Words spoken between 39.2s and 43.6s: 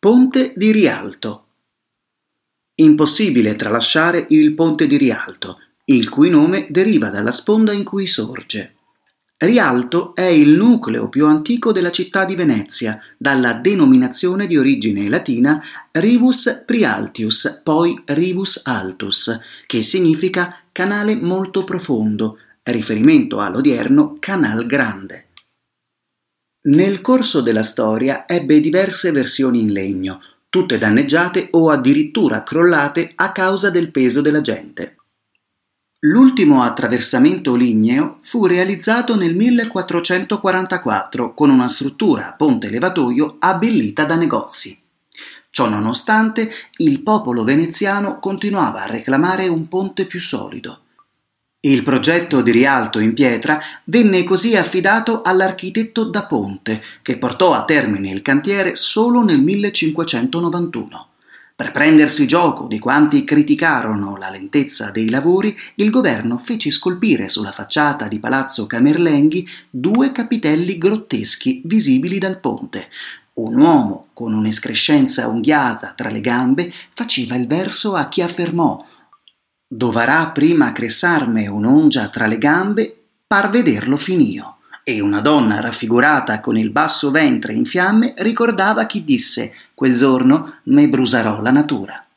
1444 con una struttura a ponte levatoio